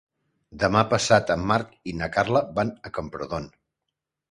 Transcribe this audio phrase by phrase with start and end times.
[0.63, 3.49] Demà passat en Marc i na Carla van a Camprodon.